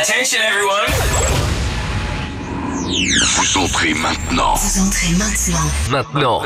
Attention 0.00 0.38
everyone. 0.40 0.90
Vous 3.36 3.58
entrez 3.58 3.94
maintenant. 3.94 4.54
Vous 4.56 4.80
entrez 4.80 5.12
maintenant 5.12 5.70
Maintenant. 5.88 6.42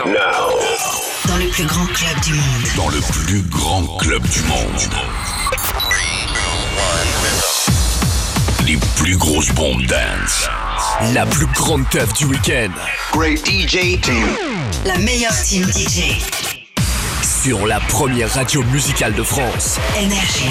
dans 1.27 1.37
le 1.39 1.49
plus 1.49 1.65
grand 1.65 1.87
club 1.87 2.21
du 2.23 2.35
monde. 2.35 2.69
Dans 2.77 2.89
le 2.91 3.01
plus 3.01 3.41
grand 3.49 3.83
club 3.99 4.23
du 4.29 4.43
monde. 4.43 4.83
Les 8.67 8.77
plus 8.97 9.17
grosses 9.17 9.51
bombes 9.53 9.87
dance. 9.87 10.49
La 11.15 11.25
plus 11.25 11.47
grande 11.47 11.89
teuf 11.89 12.13
du 12.15 12.27
week-end. 12.27 12.71
Great 13.13 13.47
DJ 13.47 13.99
team. 14.03 14.27
La 14.85 14.99
meilleure 14.99 15.33
team 15.43 15.65
DJ. 15.65 16.21
Sur 17.23 17.67
la 17.67 17.81
première 17.81 18.31
radio 18.35 18.63
musicale 18.65 19.15
de 19.15 19.23
France. 19.23 19.79
Énergie. 19.97 20.51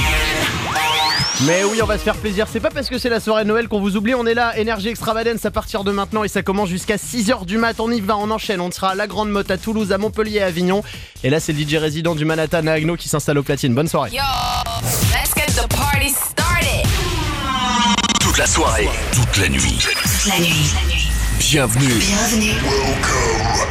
Mais 1.42 1.64
oui, 1.64 1.80
on 1.84 1.86
va 1.86 2.00
se 2.00 2.04
faire 2.04 2.16
plaisir. 2.16 2.48
C'est 2.52 2.60
pas 2.60 2.72
parce 2.72 2.90
que 2.90 2.98
c'est 2.98 3.10
la 3.10 3.20
soirée 3.20 3.44
de 3.44 3.50
Noël 3.50 3.68
qu'on 3.68 3.80
vous 3.80 3.96
oublie. 3.96 4.16
On 4.16 4.26
est 4.26 4.34
là, 4.34 4.58
Énergie 4.58 4.90
Extravagance 4.90 5.46
à 5.46 5.52
partir 5.52 5.84
de 5.84 5.92
maintenant 5.92 6.24
et 6.24 6.28
ça 6.28 6.42
commence 6.42 6.70
jusqu'à 6.70 6.96
6h 6.96 7.46
du 7.46 7.60
mat. 7.60 7.80
On 7.80 7.92
y 7.92 8.02
va, 8.02 8.18
on 8.18 8.32
enchaîne. 8.32 8.60
On 8.60 8.72
sera 8.72 8.90
à 8.90 8.96
la 8.96 9.06
Grande 9.06 9.30
Motte 9.30 9.52
à 9.52 9.58
Toulouse, 9.58 9.92
à 9.92 10.00
Montpellier 10.00 10.38
et 10.38 10.42
à 10.42 10.48
Avignon. 10.48 10.84
Et 11.24 11.30
là, 11.30 11.40
c'est 11.40 11.54
le 11.54 11.62
DJ 11.62 11.76
résident 11.76 12.16
du 12.16 12.26
Manhattan 12.26 12.66
à 12.66 12.72
Agno 12.72 12.96
qui 12.96 13.08
s'installe 13.08 13.38
au 13.38 13.44
platine. 13.44 13.76
Bonne 13.76 13.88
soirée. 13.88 14.12
Yo, 14.12 14.24
let's 15.12 15.36
get 15.36 15.54
the 15.54 15.68
party 15.76 16.10
started. 16.10 16.88
Toute 18.20 18.38
la 18.40 18.48
soirée. 18.48 18.90
Toute 19.12 19.38
la 19.38 19.50
nuit. 19.50 19.78
Toute 19.80 20.34
la 20.34 20.40
nuit. 20.40 20.74
Bienvenue. 21.40 21.94
Bienvenue. 22.00 22.56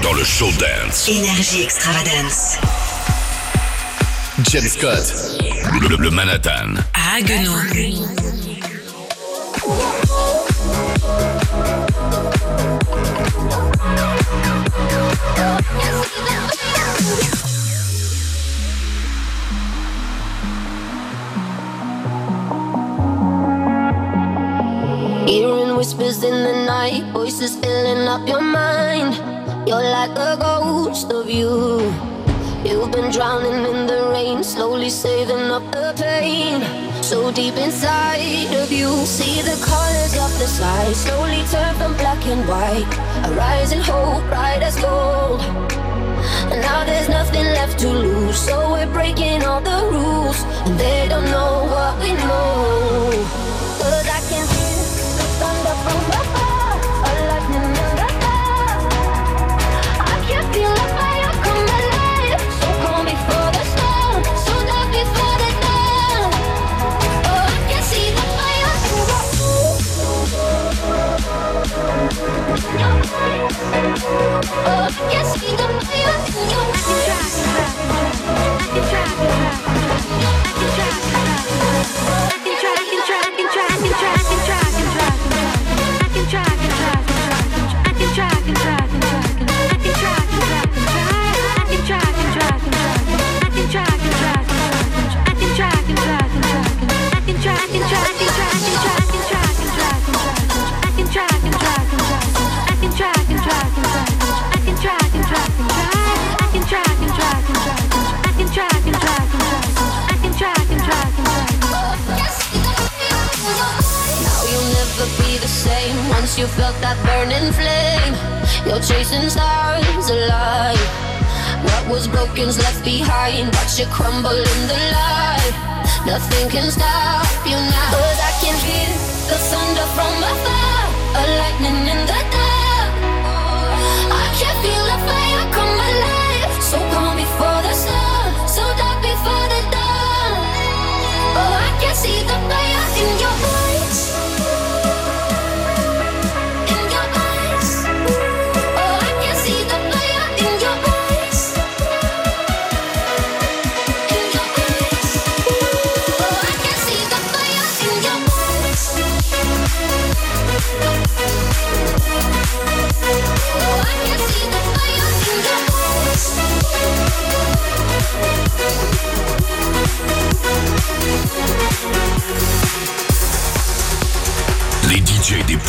Dans 0.03 0.13
le 0.13 0.23
show 0.23 0.51
dance. 0.53 1.09
Énergie 1.09 1.63
Extravagance. 1.63 2.59
James 4.45 4.69
Scott. 4.69 5.13
Le, 5.81 5.89
le- 5.89 5.97
le 5.97 6.11
Manhattan. 6.11 6.75
À 6.95 7.17
Haguenau. 7.17 7.53
Hearing 25.27 25.77
whispers 25.77 26.23
in 26.23 26.37
the 26.45 26.65
night, 26.67 27.03
voices 27.13 27.57
filling 27.57 28.07
up 28.07 28.27
your 28.29 28.41
mind. 28.41 29.15
You're 29.69 29.83
like 29.83 30.11
a 30.17 30.37
ghost 30.39 31.11
of 31.13 31.29
you. 31.29 31.81
You've 32.67 32.91
been 32.91 33.13
drowning 33.13 33.65
in 33.65 33.87
the 33.87 34.11
rain, 34.13 34.43
slowly 34.43 34.91
saving 34.91 35.53
up 35.53 35.63
the 35.71 35.95
pain. 35.97 36.61
So 37.01 37.31
deep 37.31 37.55
inside 37.55 38.53
of 38.57 38.73
you, 38.73 38.91
see 39.07 39.41
the 39.41 39.57
colors 39.65 40.15
of 40.19 40.37
the 40.41 40.49
sky 40.49 40.93
slowly 40.93 41.45
turn 41.45 41.77
from 41.77 41.93
black 41.95 42.27
and 42.27 42.43
white. 42.49 42.93
A 43.25 43.33
rising 43.35 43.81
hope, 43.81 44.25
bright 44.25 44.63
as 44.65 44.77
gold. 44.81 45.43
And 46.51 46.61
now 46.61 46.85
there's 46.85 47.09
nothing 47.09 47.45
left 47.45 47.79
to 47.81 47.89
lose, 47.89 48.37
so 48.37 48.73
we're 48.73 48.93
breaking 48.93 49.45
all 49.45 49.61
the 49.61 49.89
rules. 49.93 50.43
And 50.67 50.77
they 50.77 51.07
don't 51.09 51.27
know 51.27 51.69
what 51.71 52.03
we 52.03 52.15
know. 52.15 53.46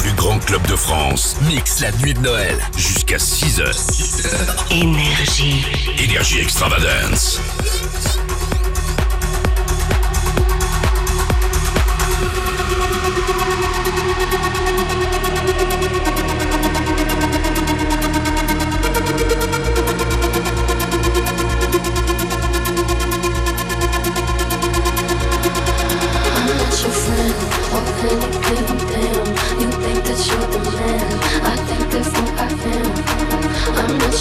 Plus 0.08 0.16
grands 0.16 0.40
clubs 0.40 0.68
de 0.68 0.76
France. 0.76 1.36
Mix 1.42 1.82
la 1.82 1.92
nuit 1.94 2.14
de 2.14 2.20
Noël. 2.20 2.58
Jusqu'à 2.78 3.20
6 3.20 3.60
heures. 3.60 3.76
Énergie. 4.72 5.66
Énergie 5.98 6.40
Extravagance. 6.40 7.42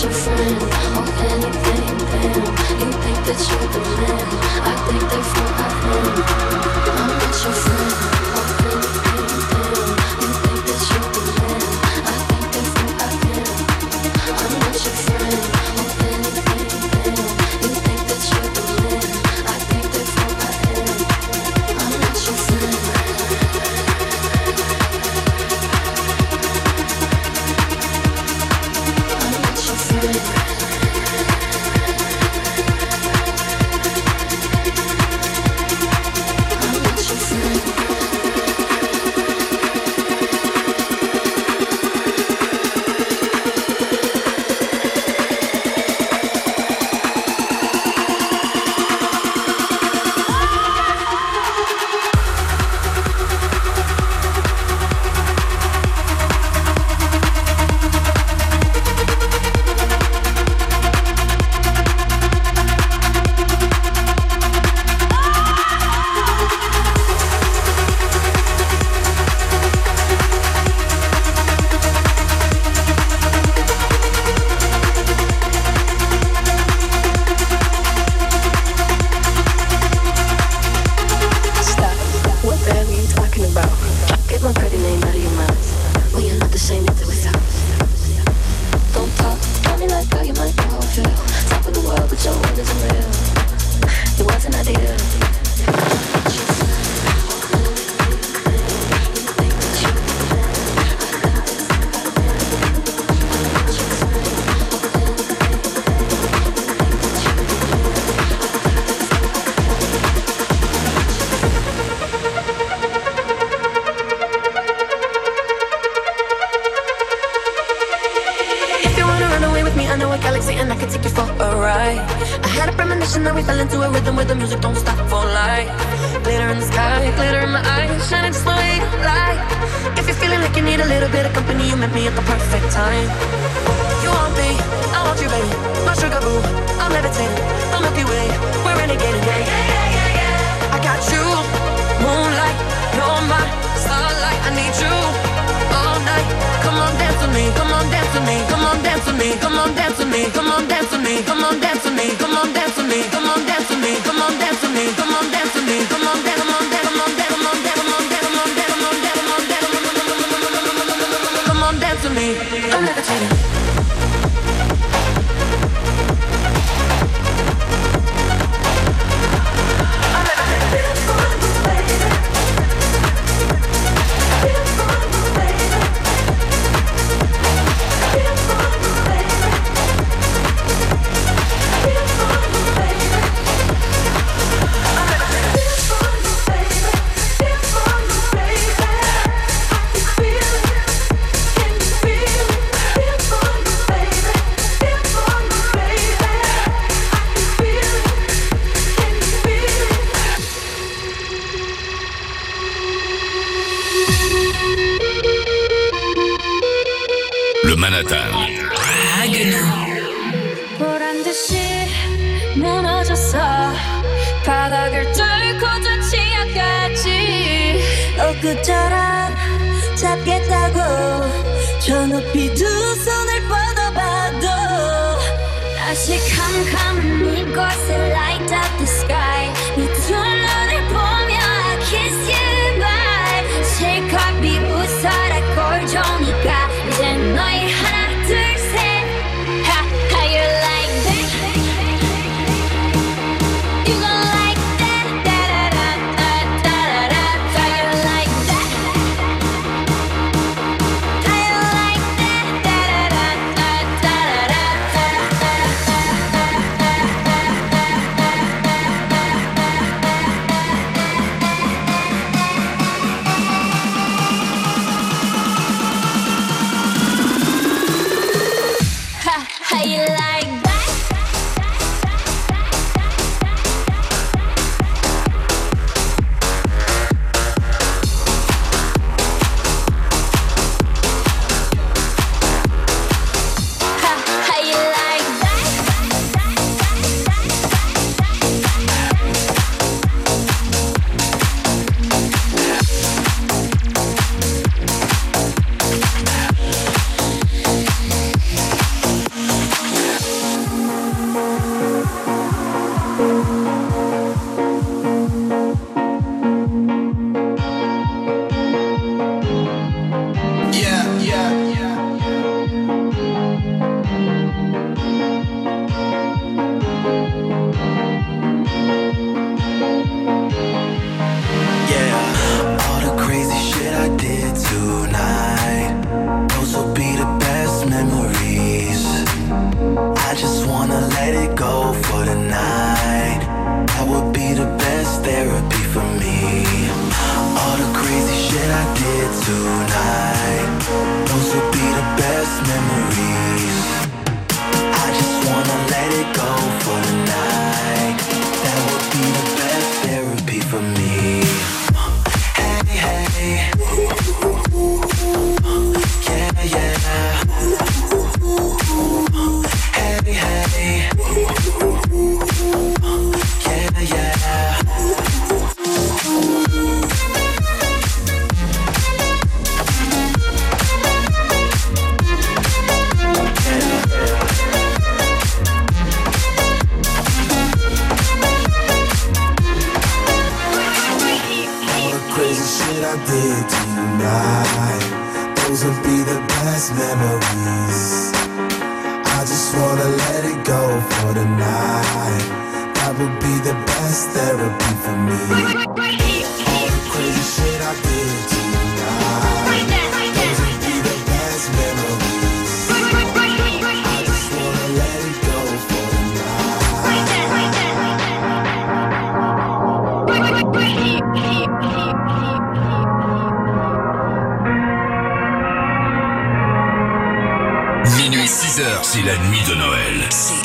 your 0.06 0.14
friend 0.14 0.62
on 0.96 1.08
anything, 1.18 1.98
then 2.12 2.36
you 2.78 2.92
think 3.02 3.18
that 3.26 3.40
you're 3.50 3.68
the 3.72 3.80
man. 3.98 4.26
I 4.62 4.74
think 4.86 5.02
therefore 5.10 5.52
I 5.56 5.70
am. 5.90 6.14
I'm 6.94 7.18
not 7.18 7.44
your 7.44 7.52
friend. 7.52 8.15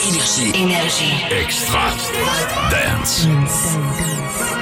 Énergie. 0.08 0.51
Énergie. 0.55 1.13
Extra 1.29 1.91
Dance. 2.72 3.27
Put 4.39 4.60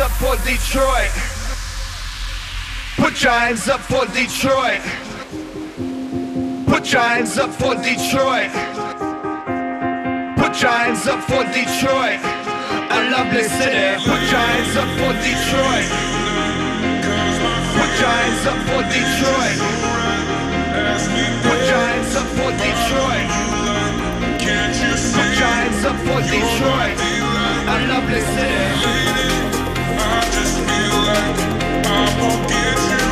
hands 0.00 0.12
up 0.12 0.16
for 0.18 0.36
Detroit. 0.48 1.10
Put 2.96 3.22
your 3.22 3.32
hands 3.32 3.68
up 3.68 3.80
for 3.80 4.06
Detroit. 4.06 4.80
Put 6.66 6.92
your 6.92 7.02
hands 7.02 7.36
up 7.38 7.50
for 7.52 7.74
Detroit. 7.74 8.50
Put 10.40 10.62
your 10.62 10.72
hands 10.72 11.06
up 11.06 11.20
for 11.24 11.44
Detroit. 11.52 12.20
A 12.90 13.10
lovely 13.12 13.44
city. 13.44 14.00
Put 14.08 14.22
your 14.32 14.40
hands 14.40 14.76
up 14.80 14.88
for 14.96 15.12
Detroit. 15.20 15.88
Put 17.76 17.92
your 18.00 18.14
hands 18.20 18.46
up 18.46 18.60
for 18.68 18.82
Detroit. 18.88 19.58
Put 21.44 21.60
your 21.68 21.82
hands 21.88 22.16
up 22.16 22.28
for 22.36 22.50
Detroit. 22.56 23.28
Put 25.12 25.32
your 25.38 25.52
hands 25.60 25.84
up 25.84 25.98
for 26.06 26.20
Detroit. 26.22 26.96
A 27.68 27.86
lovely 27.88 28.20
city. 28.20 29.19
I 31.12 32.16
won't 32.20 32.48
get 32.48 32.78
you 32.90 33.09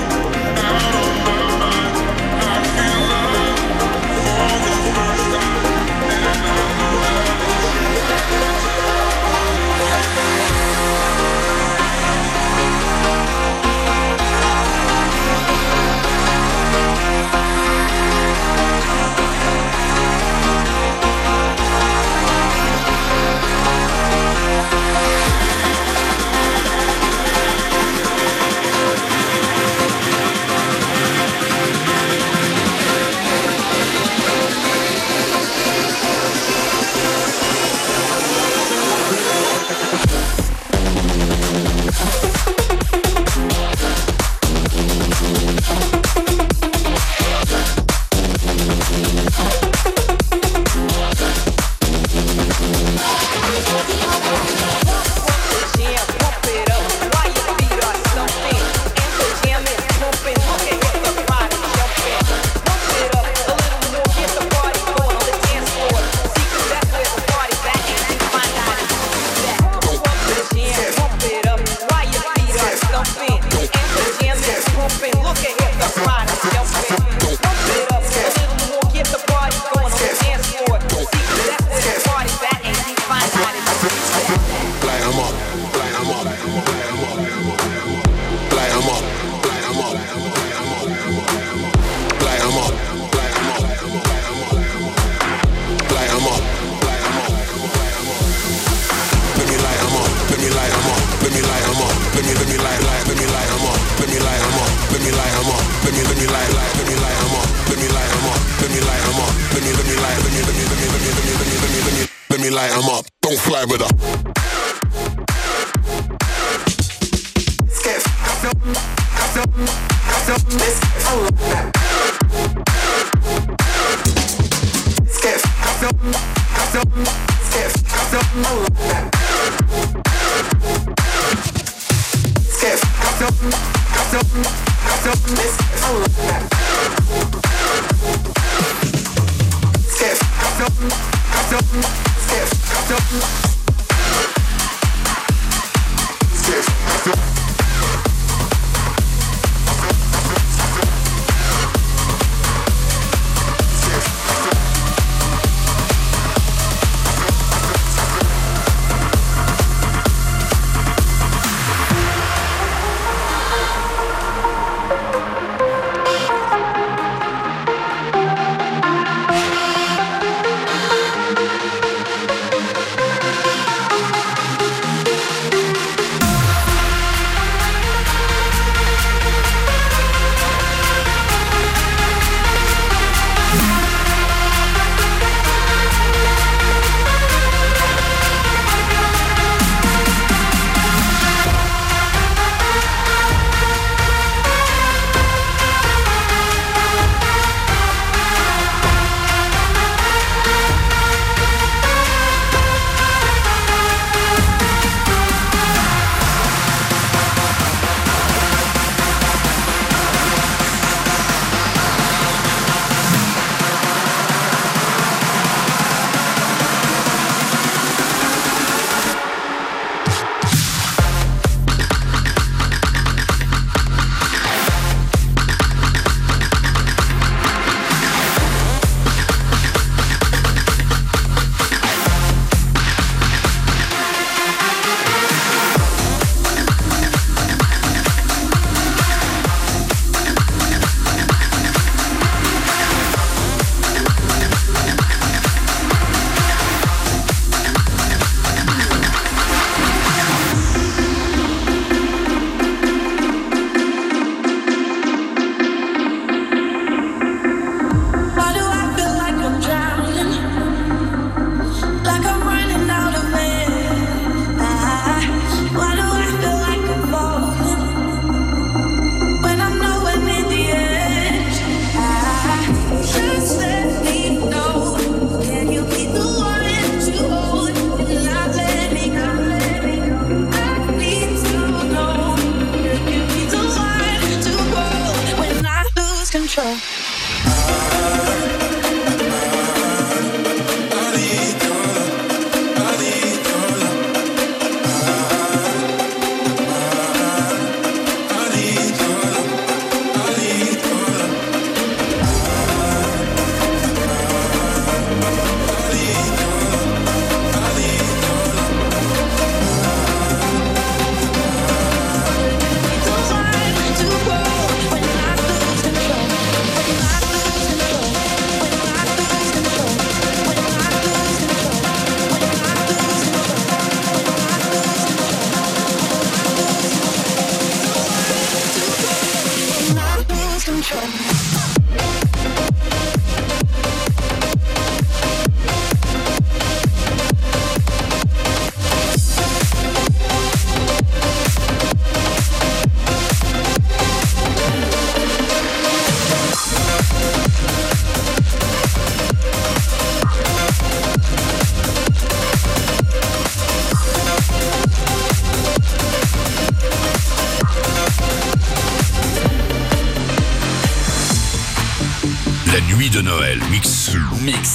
Uh-huh. 42.00 42.34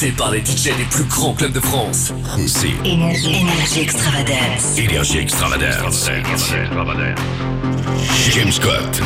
Mixé 0.03 0.17
par 0.17 0.31
les 0.31 0.39
DJ 0.39 0.75
des 0.75 0.83
plus 0.89 1.05
grands 1.05 1.33
clubs 1.33 1.53
de 1.53 1.61
France. 1.61 2.11
C'est 2.47 2.67
Énergie, 2.83 3.35
énergie 3.35 3.81
extravadance. 3.81 4.77
Énergie 4.77 5.19
Extravadance. 5.19 6.09
James 8.31 8.51
Scott. 8.51 9.01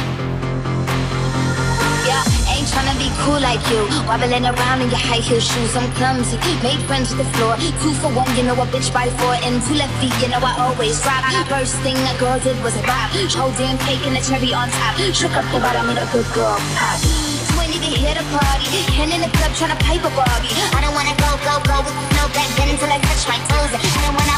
Yeah, 2.05 2.23
ain't 2.49 2.65
tryna 2.67 2.97
be 2.97 3.11
cool 3.21 3.39
like 3.39 3.61
you. 3.69 3.85
Wobbling 4.07 4.45
around 4.45 4.81
in 4.81 4.89
your 4.89 4.97
high 4.97 5.21
heel 5.21 5.39
shoes, 5.39 5.75
I'm 5.75 5.91
clumsy. 5.93 6.37
Made 6.63 6.81
friends 6.87 7.13
with 7.13 7.19
the 7.19 7.37
floor. 7.37 7.55
Two 7.57 7.93
for 8.01 8.09
one, 8.09 8.35
you 8.35 8.43
know 8.43 8.59
a 8.59 8.65
bitch 8.65 8.91
by 8.91 9.07
four. 9.21 9.35
And 9.45 9.61
two 9.67 9.75
left 9.75 9.93
feet, 10.01 10.13
you 10.21 10.29
know 10.29 10.39
I 10.41 10.55
always 10.57 10.99
drop. 11.03 11.23
First 11.47 11.75
thing 11.85 11.95
a 11.95 12.17
girl 12.17 12.39
did 12.39 12.57
was 12.63 12.75
a 12.75 12.81
rap. 12.83 13.11
Whole 13.37 13.51
damn 13.51 13.77
cake 13.85 14.01
and 14.07 14.17
a 14.17 14.21
cherry 14.21 14.51
on 14.51 14.69
top. 14.69 14.97
Shook 15.13 15.35
up 15.35 15.45
the 15.53 15.59
bottom, 15.59 15.85
made 15.87 16.01
a 16.01 16.09
good 16.11 16.25
girl 16.33 16.57
pop. 16.73 17.26
Ain't 17.67 17.83
even 17.83 17.99
here 17.99 18.15
to 18.15 18.23
party. 18.31 18.63
Hand 18.95 19.11
in 19.11 19.19
the 19.19 19.27
club 19.35 19.51
tryna 19.51 19.75
pipe 19.83 19.99
a 19.99 20.11
Barbie. 20.15 20.55
I 20.71 20.79
don't 20.79 20.95
wanna 20.95 21.11
go, 21.19 21.35
go, 21.43 21.59
go 21.67 21.83
with 21.83 21.99
no 22.15 22.31
back 22.31 22.47
then 22.55 22.71
until 22.71 22.87
I 22.87 22.95
touch 23.03 23.27
my 23.27 23.35
toes. 23.51 23.75
I 23.75 23.83
don't 24.07 24.15
wanna 24.15 24.37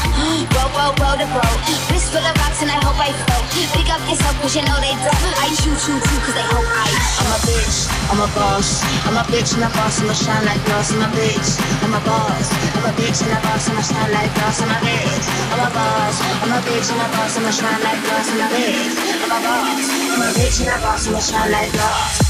roll, 0.50 0.66
roll, 0.74 0.92
roll 0.98 1.14
the 1.14 1.30
boat. 1.30 1.58
Wrist 1.94 2.10
full 2.10 2.26
of 2.26 2.34
rocks 2.42 2.58
and 2.58 2.74
I 2.74 2.78
hope 2.82 2.98
I 2.98 3.14
float. 3.14 3.46
Pick 3.70 3.86
up 3.86 4.02
yourself 4.10 4.34
cause 4.42 4.58
you 4.58 4.66
know 4.66 4.74
they 4.82 4.98
don't. 4.98 5.34
I 5.38 5.46
chew, 5.62 5.70
chew, 5.78 5.94
chew 5.94 6.18
cause 6.26 6.34
they 6.34 6.42
hope 6.42 6.66
I 6.74 6.90
I'm 7.22 7.30
a 7.30 7.38
bitch, 7.46 7.78
I'm 8.10 8.18
a 8.18 8.26
boss. 8.34 8.82
I'm 9.06 9.14
a 9.14 9.22
bitch 9.30 9.54
and 9.54 9.62
a 9.62 9.70
boss, 9.78 10.02
I'ma 10.02 10.14
shine 10.18 10.44
like 10.50 10.62
glass. 10.66 10.90
I'm 10.90 11.06
a 11.06 11.08
bitch, 11.14 11.50
I'm 11.86 11.94
a 11.94 12.00
boss. 12.02 12.50
I'm 12.50 12.82
a 12.82 12.90
bitch 12.98 13.22
and 13.22 13.30
a 13.30 13.38
boss, 13.46 13.70
I'ma 13.70 13.82
shine 13.86 14.10
like 14.10 14.32
glass. 14.34 14.58
I'm 14.58 14.74
a 14.74 14.78
bitch, 14.82 15.26
I'm 15.54 15.62
a 15.62 15.68
boss. 15.70 16.16
I'm 16.18 16.50
a 16.50 16.58
bitch 16.66 16.88
and 16.90 16.98
a 16.98 17.06
boss, 17.14 17.38
I'ma 17.38 17.50
shine 17.54 17.78
like 17.78 18.00
glass. 18.02 18.26
I'm 18.26 18.42
a 18.42 18.48
bitch, 18.50 18.90
I'm 19.22 19.30
a 19.30 19.38
boss. 19.38 19.86
I'm 20.18 20.22
a 20.22 20.28
bitch 20.34 20.58
and 20.66 20.70
a 20.74 20.76
boss, 20.82 21.06
I'ma 21.06 21.20
shine 21.22 21.52
like 21.54 21.70
glass. 21.70 22.29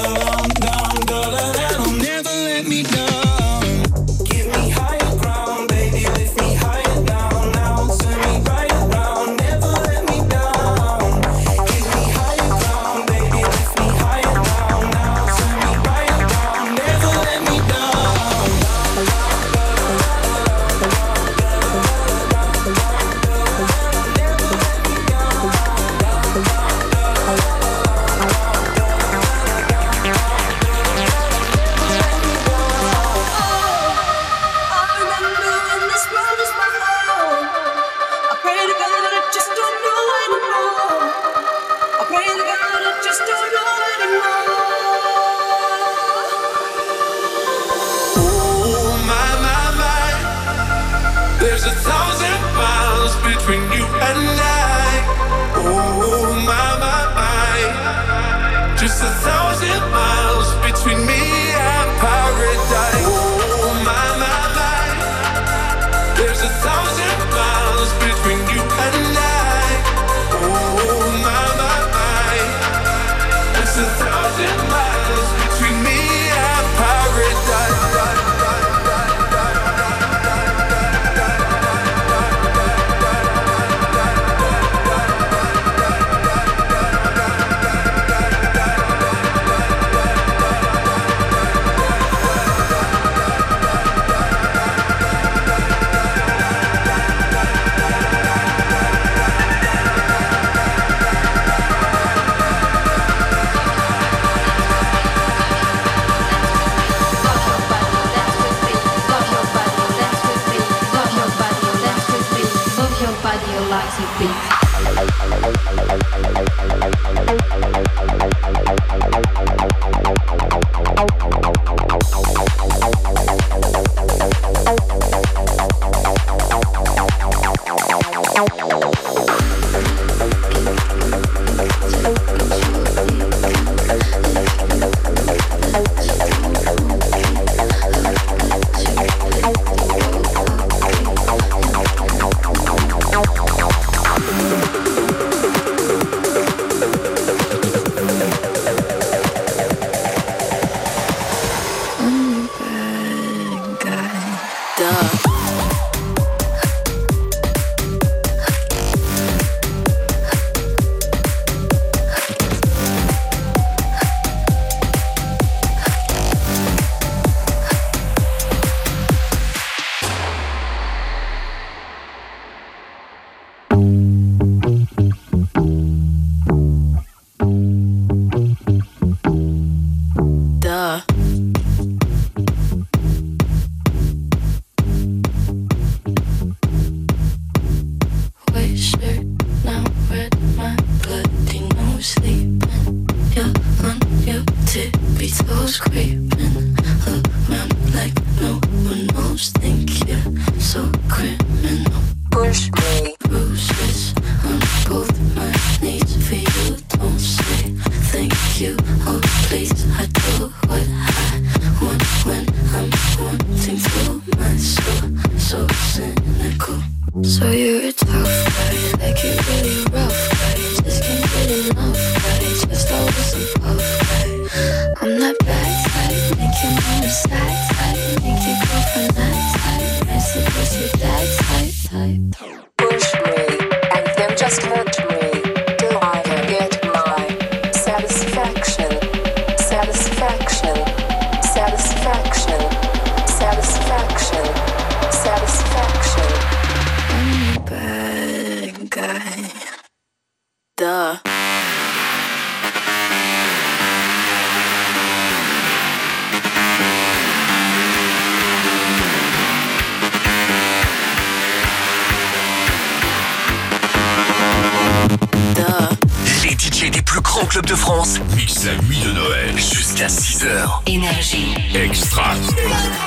Club 267.51 267.65
de 267.65 267.75
France, 267.75 268.17
mix 268.33 268.65
à 268.65 268.81
nuit 268.85 269.01
de 269.05 269.11
Noël 269.11 269.57
jusqu'à 269.57 270.07
6h. 270.07 270.83
Énergie. 270.87 271.53
Extra. 271.75 272.33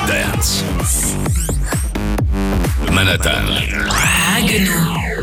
Dance. 0.07 0.64
Manhattan. 2.92 3.30
Raguenou. 3.88 5.13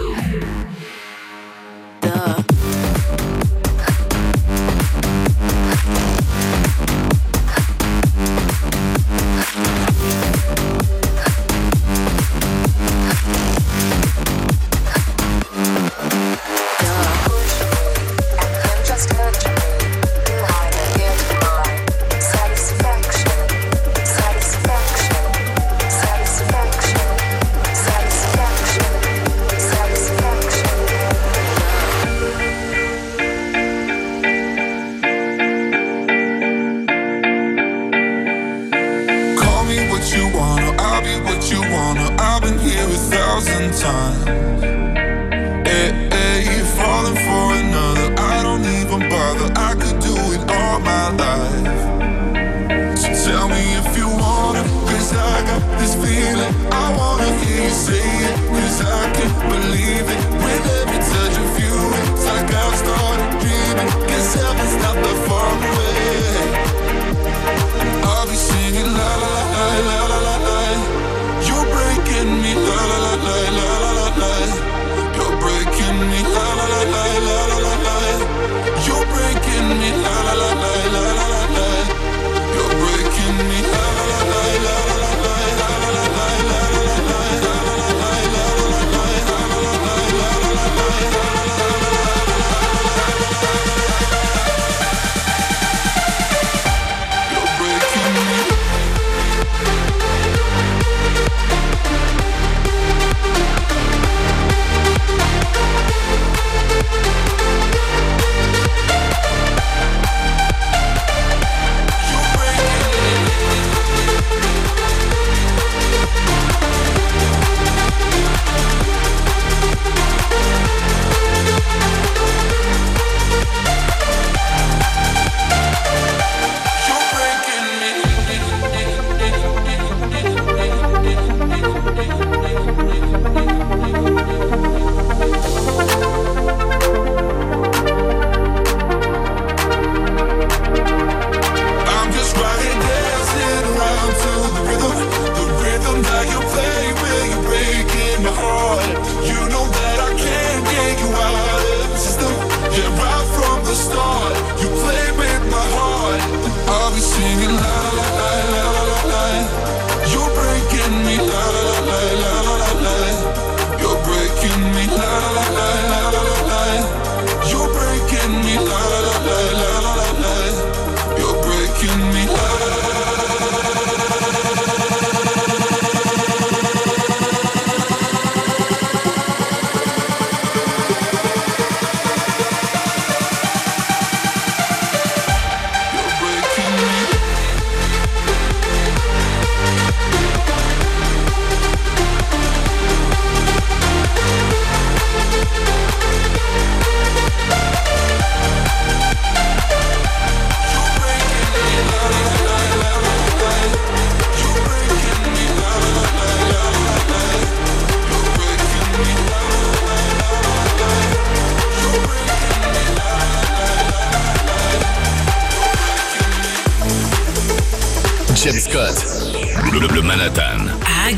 matin. 220.31 220.67
À 220.85 221.11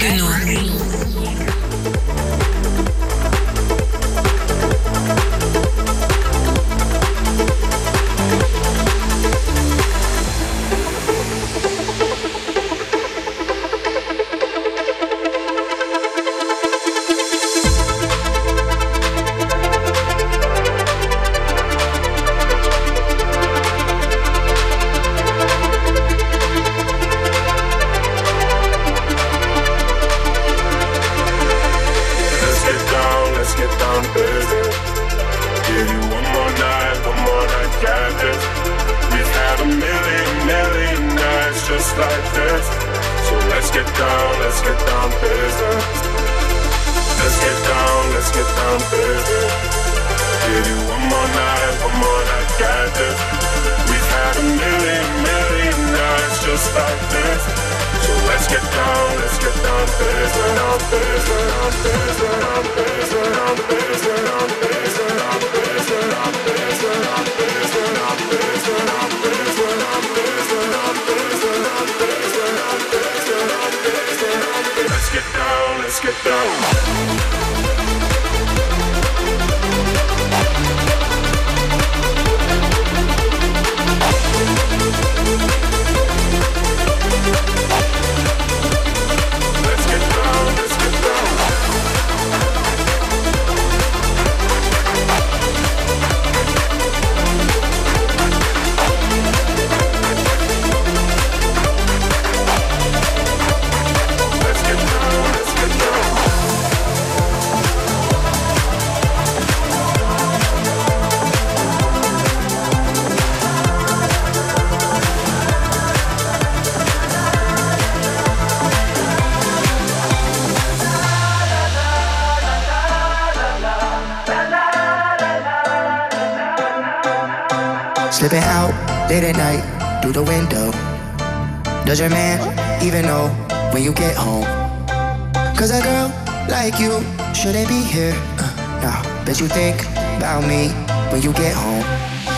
Cause 139.34 139.42
you 139.42 139.48
think 139.48 139.82
about 140.18 140.46
me 140.46 140.70
when 141.10 141.24
you 141.24 141.34
get 141.34 141.56
home. 141.56 141.82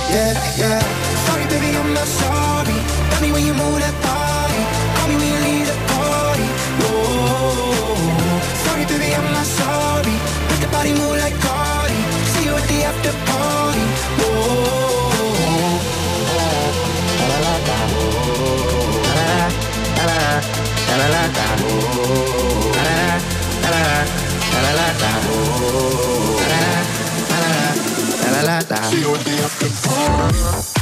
Yeah, 0.07 0.31
yeah. 0.55 0.79
Sorry, 1.27 1.43
baby, 1.51 1.75
I'm 1.75 1.93
not 1.93 2.07
sorry. 2.07 2.79
Tell 3.11 3.21
me 3.21 3.33
when 3.33 3.45
you 3.45 3.51
move 3.51 3.83
that 3.83 3.91
body. 3.99 4.61
Call 4.95 5.11
me 5.11 5.19
when 5.19 5.27
you 5.27 5.39
leave 5.43 5.67
the 5.67 5.75
party. 5.91 6.47
Whoa. 6.79 8.39
Sorry, 8.63 8.87
baby, 8.87 9.11
I'm 9.11 9.27
not 9.35 9.43
sorry. 9.43 10.15
Let 10.47 10.59
the 10.63 10.71
body 10.71 10.95
move 10.95 11.19
like 11.19 11.35
Cardi. 11.43 11.99
See 12.31 12.47
you 12.47 12.55
at 12.55 12.63
the 12.63 12.87
after 12.87 13.11
party. 13.27 13.85
Whoa. 14.15 14.55
la 16.39 16.47
la 17.43 17.55
la 17.59 17.75
la 17.75 17.91
la 20.07 20.95
la 20.95 21.11
la 21.11 21.27
la 21.27 21.59
la 22.71 22.95
la 23.63 23.75
la 23.75 23.83
la 23.83 23.99
la 24.63 24.71
la 24.71 24.87
la 24.95 26.14
your 29.05 29.17
the 29.17 29.45
computer. 29.59 30.74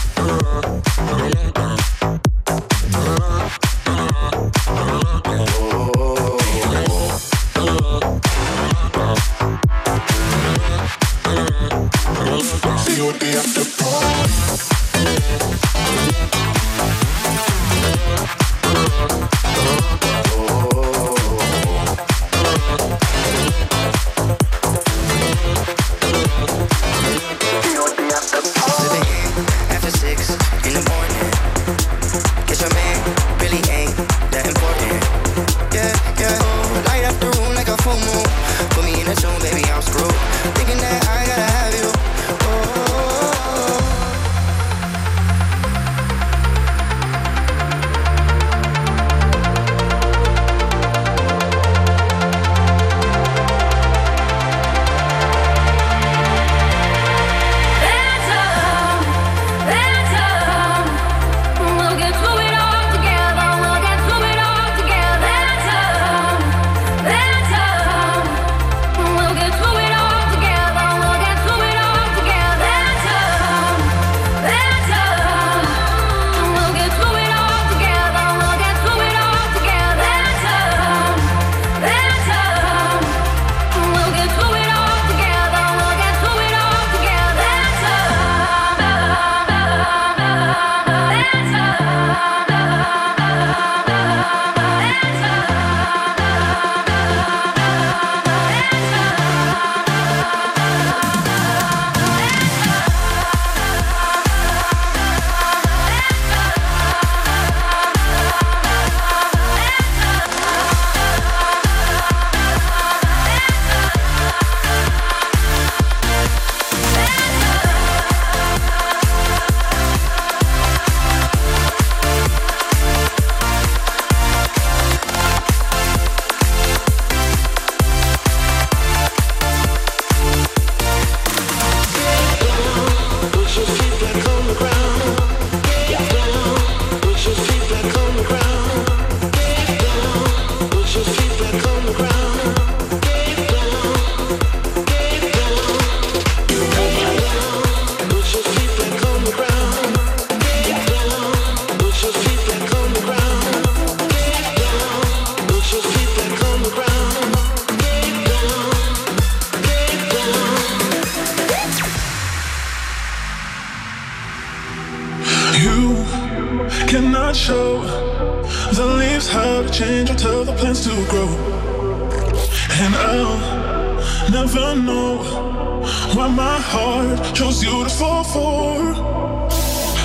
For. 178.00 178.96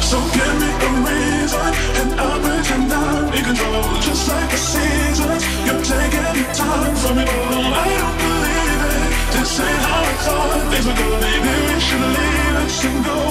So 0.03 0.18
give 0.36 0.55
me 0.61 0.70
a 0.86 0.91
reason, 1.07 1.68
and 2.01 2.20
I'll 2.20 2.41
pretend 2.41 2.93
I'm 2.93 3.32
in 3.32 3.45
control. 3.45 3.82
Just 4.01 4.28
like 4.28 4.51
the 4.51 4.57
seasons, 4.57 5.43
you're 5.66 5.82
taking 5.82 6.45
time 6.55 6.95
from 6.97 7.16
me. 7.16 7.24
Oh, 7.26 7.82
I 7.84 7.89
don't 8.01 8.18
believe 8.24 8.82
it. 8.93 9.09
This 9.32 9.61
ain't 9.61 9.82
how 9.89 10.03
I 10.03 10.14
thought 10.24 10.70
things 10.70 10.86
would 10.86 10.97
go. 10.97 11.09
Maybe 11.20 11.53
we 11.68 11.80
should 11.80 12.05
leave 12.16 12.57
it 12.62 12.84
and 12.84 13.05
go 13.05 13.27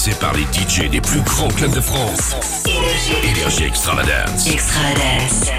mixée 0.00 0.18
par 0.18 0.32
les 0.32 0.44
DJ 0.44 0.88
des 0.88 1.00
plus 1.00 1.20
grands 1.20 1.48
clubs 1.48 1.74
de 1.74 1.80
France. 1.80 2.34
Énergie 3.22 3.64
Extravagance. 3.64 4.46
Extravagance. 4.46 5.50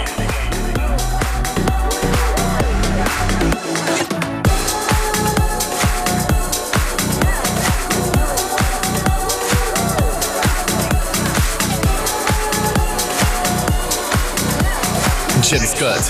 James 15.44 15.60
Scott. 15.60 16.02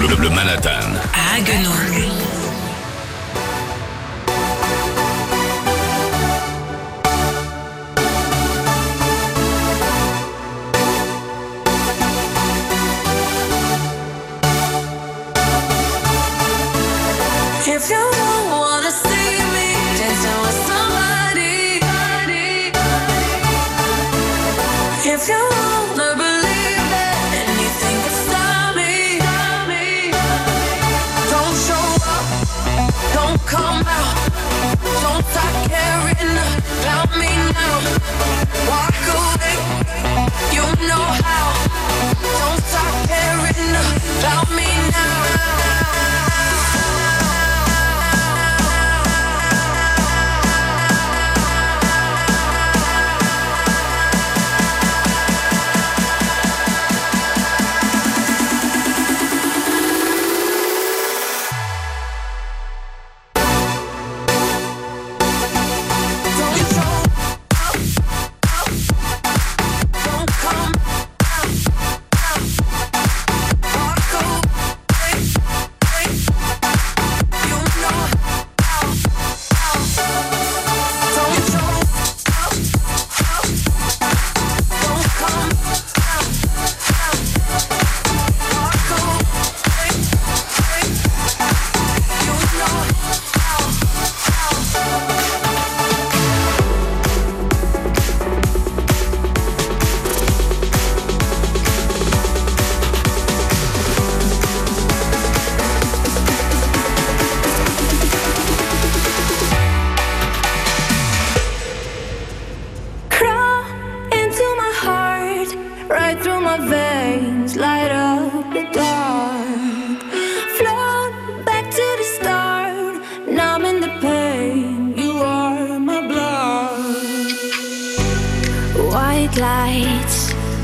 Le, 0.00 0.16
le 0.16 0.30
Manhattan. 0.30 0.70
Haguenau. 1.36 2.21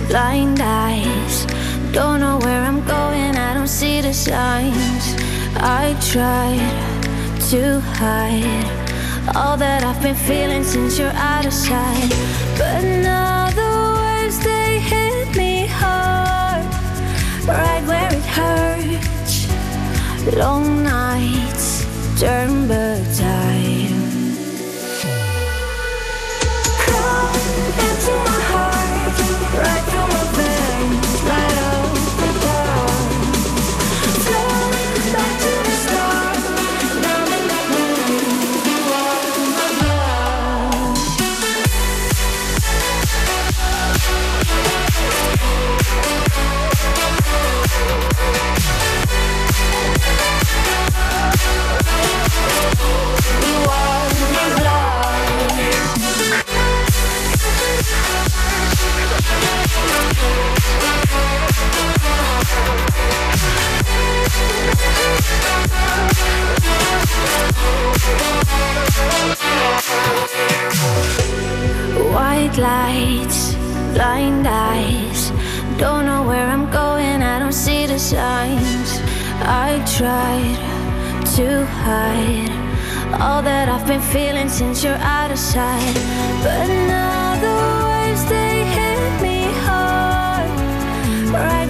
Blind 0.09 0.59
eyes. 0.61 1.47
Don't 1.93 2.21
know 2.21 2.39
where 2.39 2.63
I'm 2.63 2.85
going, 2.87 3.37
I 3.37 3.55
don't 3.55 3.69
see 3.69 4.01
the 4.01 4.13
signs. 4.13 5.05
I 5.57 5.95
tried 6.13 7.03
to 7.51 7.81
hide 7.81 9.37
all 9.37 9.57
that 9.59 9.85
I've 9.85 10.03
been 10.03 10.17
feeling 10.17 10.65
since 10.65 10.99
you're 10.99 11.19
out 11.33 11.45
of 11.45 11.53
sight. 11.53 12.11
But 12.57 12.83
now 13.03 13.51
the 13.51 13.73
waves 14.01 14.39
they 14.43 14.81
hit 14.81 15.37
me 15.37 15.67
hard, 15.67 16.65
right 17.47 17.85
where 17.87 18.11
it 18.13 18.27
hurts. 18.39 19.47
Long 20.37 20.83
nights 20.83 21.85
turn 22.19 22.67
but 22.67 23.05
time. 23.15 23.99
Crawl 26.83 27.35
into 27.87 28.13
my 28.27 28.38
White 72.13 72.57
lights, 72.57 73.55
blind 73.95 74.47
eyes. 74.47 75.31
Don't 75.79 76.07
know 76.07 76.23
where 76.27 76.47
I'm 76.47 76.71
going, 76.71 77.23
I 77.23 77.39
don't 77.39 77.53
see 77.53 77.87
the 77.87 77.99
signs. 77.99 79.01
I 79.43 79.83
tried 79.97 80.59
to 81.37 81.65
hide 81.67 82.51
all 83.21 83.43
that 83.43 83.69
I've 83.69 83.87
been 83.87 84.01
feeling 84.01 84.49
since 84.49 84.83
you're 84.83 85.03
out 85.19 85.31
of 85.31 85.39
sight. 85.39 85.95
But 86.43 86.67
now 86.67 87.37
the 87.47 87.57
waves, 87.91 88.25
they 88.29 88.65
hit 88.77 89.23
me 89.23 89.45
hard. 89.67 90.51
Right 91.33 91.69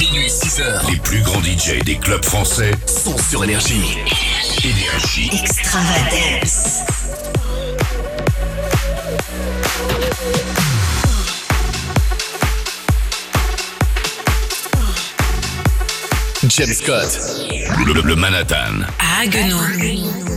Minuit 0.00 0.28
6h. 0.28 0.90
Les 0.90 0.96
plus 0.98 1.20
grands 1.22 1.42
DJ 1.42 1.82
des 1.84 1.96
clubs 1.96 2.24
français 2.24 2.70
sont 2.86 3.16
sur 3.18 3.44
Énergie. 3.44 3.98
Énergie. 4.64 5.30
Extravagance. 5.42 6.82
James 16.48 16.72
Scott. 16.72 17.18
Le, 17.86 17.92
le- 17.92 18.02
le 18.02 18.16
Manhattan. 18.16 18.84
Haguenau. 19.20 20.27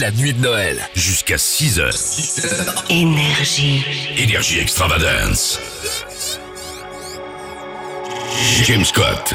la 0.00 0.10
nuit 0.12 0.32
de 0.32 0.40
Noël 0.40 0.78
jusqu'à 0.94 1.36
6 1.36 1.78
heures. 1.78 1.92
Énergie. 2.88 3.84
Énergie 4.16 4.58
Extravagance. 4.60 5.60
James 8.64 8.84
Scott. 8.84 9.34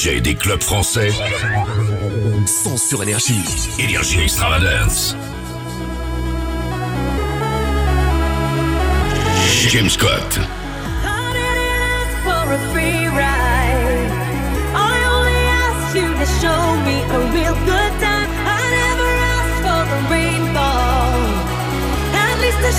DJ 0.00 0.22
des 0.22 0.34
clubs 0.34 0.62
français 0.62 1.10
sont 2.46 2.78
sur 2.78 3.02
Énergie. 3.02 3.44
Énergie 3.78 4.22
Extravagance. 4.22 5.14
James 9.68 9.90
Scott. 9.90 10.40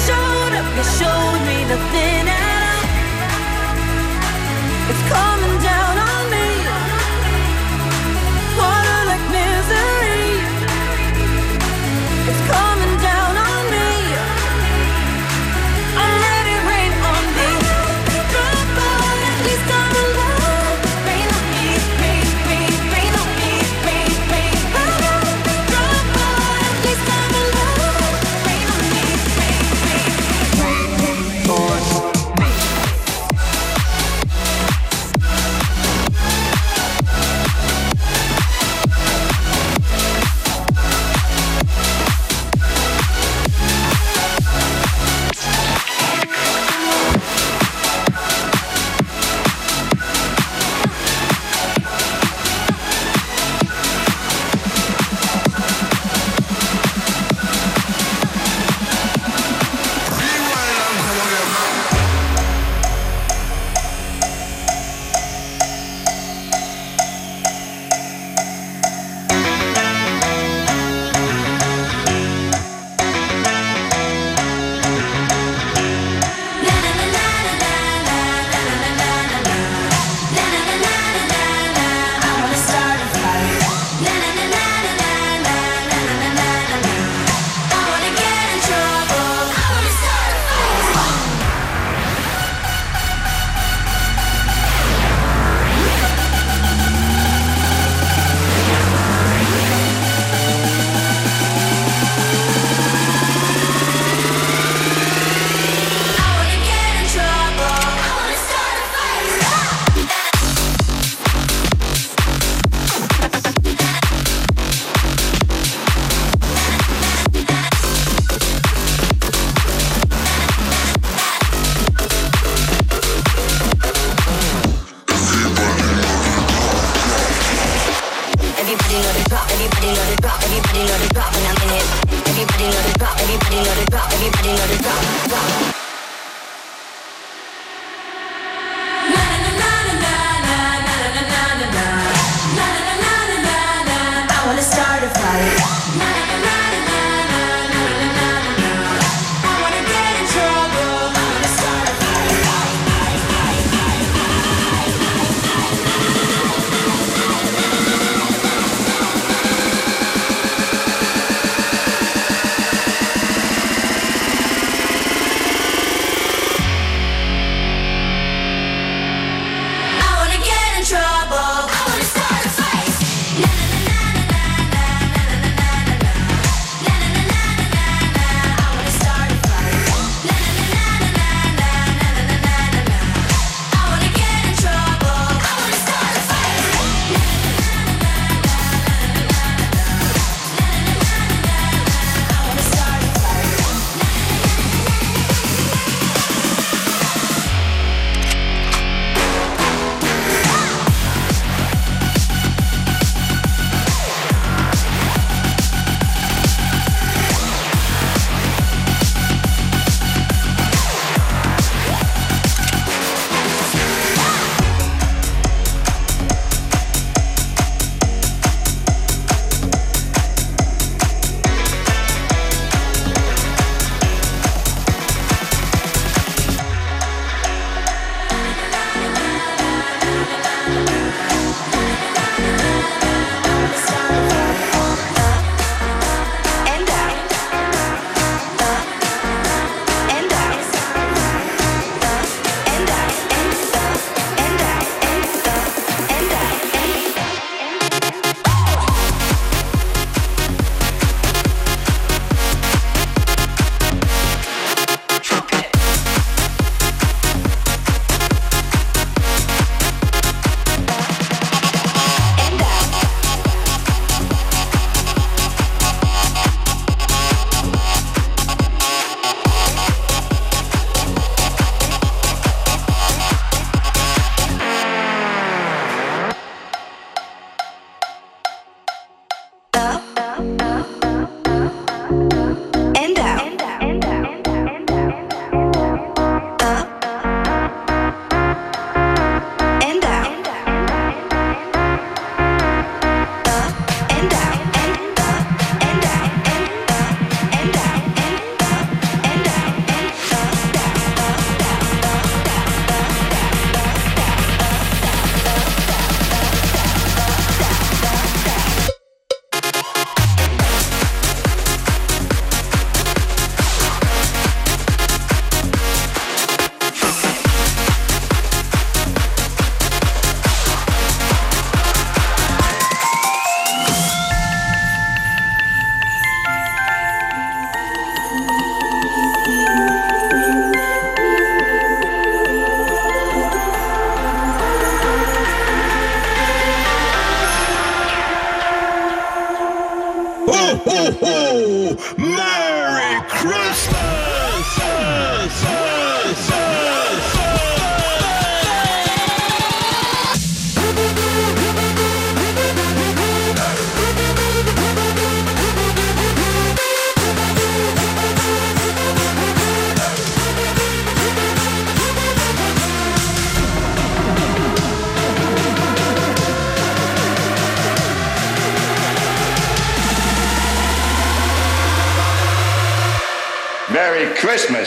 showed 0.08 0.54
up, 0.54 0.66
you 0.78 0.84
showed 0.84 1.42
me. 1.46 1.52
It's 4.92 5.61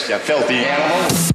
Christian 0.05 0.21
Velti. 0.21 1.34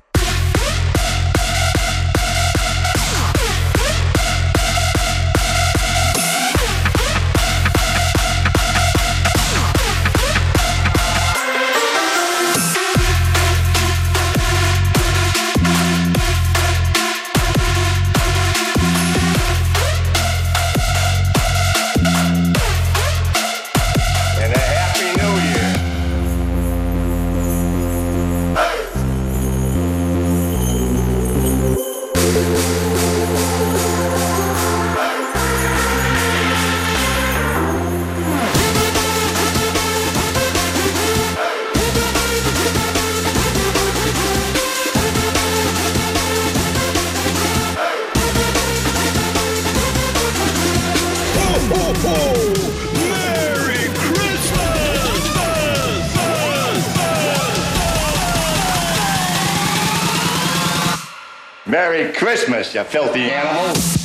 Ja, 62.74 62.84
filthy 62.84 63.32
animals. 63.32 63.99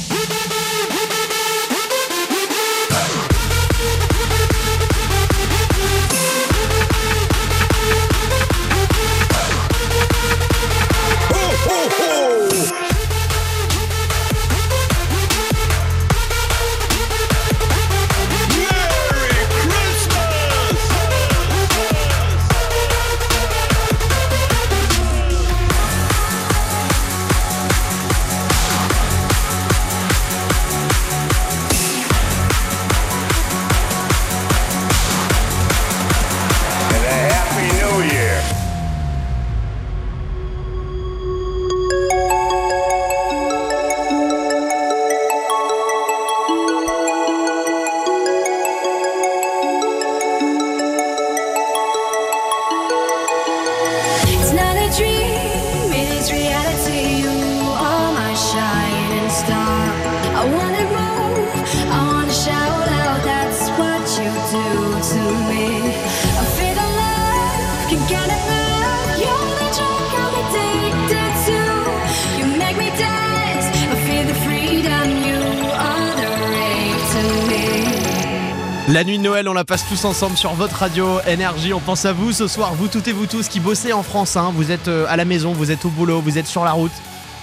On 79.54 79.56
la 79.56 79.64
passe 79.64 79.86
tous 79.88 80.04
ensemble 80.04 80.36
sur 80.36 80.52
votre 80.54 80.74
radio 80.74 81.20
Énergie. 81.28 81.72
On 81.72 81.78
pense 81.78 82.06
à 82.06 82.12
vous 82.12 82.32
ce 82.32 82.48
soir, 82.48 82.74
vous 82.74 82.88
toutes 82.88 83.06
et 83.06 83.12
vous 83.12 83.26
tous 83.26 83.46
qui 83.46 83.60
bossez 83.60 83.92
en 83.92 84.02
France. 84.02 84.36
hein. 84.36 84.52
Vous 84.52 84.72
êtes 84.72 84.88
euh, 84.88 85.06
à 85.08 85.16
la 85.16 85.24
maison, 85.24 85.52
vous 85.52 85.70
êtes 85.70 85.84
au 85.84 85.90
boulot, 85.90 86.20
vous 86.20 86.38
êtes 86.38 86.48
sur 86.48 86.64
la 86.64 86.72
route. 86.72 86.90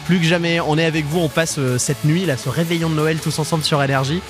Plus 0.07 0.20
que 0.20 0.26
jamais, 0.26 0.59
on 0.59 0.78
est 0.78 0.84
avec 0.84 1.05
vous. 1.05 1.20
On 1.20 1.30
passe 1.30 1.55
euh, 1.57 1.78
cette 1.78 2.03
nuit, 2.03 2.26
là, 2.26 2.36
ce 2.36 2.49
réveillon 2.49 2.89
de 2.89 2.95
Noël 2.95 3.20
tous 3.20 3.39
ensemble 3.39 3.64
sur 3.64 3.82
Énergie. 3.82 4.22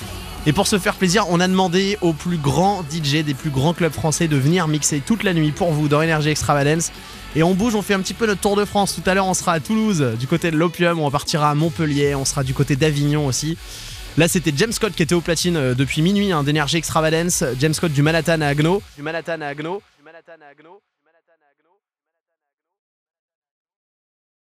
Et 0.46 0.54
pour 0.54 0.68
se 0.68 0.78
faire 0.78 0.94
plaisir, 0.94 1.26
on 1.30 1.40
a 1.40 1.48
demandé 1.48 1.98
aux 2.02 2.14
plus 2.14 2.38
grands 2.38 2.84
DJ 2.84 3.24
des 3.24 3.34
plus 3.34 3.50
grands 3.50 3.74
clubs 3.74 3.94
français 3.94 4.28
de 4.28 4.38
venir 4.38 4.68
mixer 4.68 5.00
toute 5.00 5.24
la 5.24 5.34
nuit 5.34 5.52
pour 5.52 5.72
vous 5.72 5.88
dans 5.88 6.04
Énergie 6.04 6.30
Extravagance. 6.30 6.92
Et 7.36 7.42
on 7.42 7.56
bouge, 7.56 7.74
on 7.74 7.82
fait 7.82 7.96
un 7.96 8.02
petit 8.02 8.14
peu 8.14 8.28
notre 8.28 8.42
tour 8.42 8.56
de 8.56 8.66
France. 8.66 8.94
Tout 8.94 9.10
à 9.10 9.16
l'heure, 9.16 9.26
on 9.26 9.34
sera 9.34 9.54
à 9.54 9.60
Toulouse, 9.60 10.06
du 10.20 10.28
côté 10.28 10.52
de 10.52 10.56
l'Opium, 10.56 11.00
on 11.00 11.10
partira 11.10 11.50
à 11.50 11.56
Montpellier, 11.56 12.14
on 12.14 12.26
sera 12.26 12.44
du 12.44 12.54
côté 12.54 12.76
d'Avignon 12.76 13.26
aussi. 13.26 13.58
Là, 14.18 14.28
c'était 14.28 14.52
James 14.56 14.74
Scott 14.74 14.94
qui 14.94 15.04
était 15.04 15.16
au 15.16 15.22
platine 15.22 15.56
euh, 15.56 15.74
depuis 15.74 16.02
minuit 16.02 16.34
hein, 16.34 16.44
d'énergie 16.44 16.76
extravagance. 16.78 17.46
James 17.60 17.74
Scott 17.74 17.94
du 17.94 18.02
Manhattan 18.02 18.42
à 18.42 18.48
Agno. 18.48 18.84
Du 18.98 19.04
Manhattan 19.04 19.40
à 19.40 19.48
Agno. 19.48 19.82
Du 19.98 20.04
Manhattan 20.04 20.34
à 20.46 20.52
Agno. 20.52 20.82